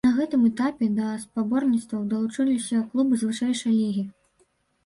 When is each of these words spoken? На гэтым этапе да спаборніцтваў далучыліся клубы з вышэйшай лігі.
На 0.05 0.11
гэтым 0.17 0.45
этапе 0.49 0.87
да 0.99 1.09
спаборніцтваў 1.25 2.07
далучыліся 2.13 2.81
клубы 2.95 3.13
з 3.21 3.31
вышэйшай 3.31 3.73
лігі. 3.81 4.09